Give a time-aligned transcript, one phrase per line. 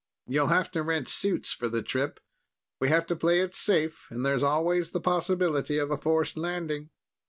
[0.25, 2.19] You'll have to rent suits for the trip.
[2.79, 6.89] We have to play it safe, and there's always the possibility of a forced landing."